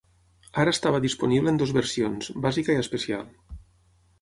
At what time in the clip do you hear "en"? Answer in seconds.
1.55-1.61